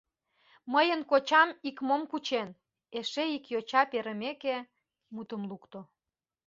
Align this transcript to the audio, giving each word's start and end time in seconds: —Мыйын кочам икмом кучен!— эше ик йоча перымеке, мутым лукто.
—Мыйын 0.73 1.01
кочам 1.11 1.49
икмом 1.69 2.01
кучен!— 2.11 2.49
эше 2.99 3.23
ик 3.35 3.45
йоча 3.53 3.81
перымеке, 3.91 4.57
мутым 5.13 5.41
лукто. 5.49 5.79